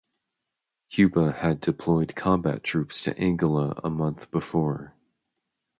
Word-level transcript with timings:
Cuba 0.89 1.31
had 1.31 1.59
deployed 1.61 2.15
combat 2.15 2.63
troops 2.63 3.03
to 3.03 3.15
Angola 3.21 3.79
a 3.83 3.91
month 3.91 4.31
before. 4.31 4.95